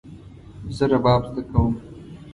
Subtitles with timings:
[0.77, 1.73] زه رباب زده کوم